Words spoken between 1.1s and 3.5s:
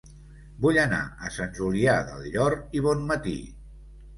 a Sant Julià del Llor i Bonmatí